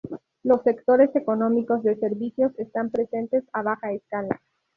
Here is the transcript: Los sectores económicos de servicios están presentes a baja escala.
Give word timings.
Los 0.41 0.63
sectores 0.63 1.15
económicos 1.15 1.83
de 1.83 1.95
servicios 1.95 2.53
están 2.57 2.89
presentes 2.89 3.43
a 3.53 3.61
baja 3.61 3.91
escala. 3.91 4.41